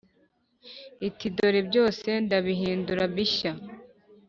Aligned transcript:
iti 1.07 1.25
“Dore 1.35 1.59
byose 1.69 2.07
ndabihindura 2.25 3.03
bishya.” 3.15 3.51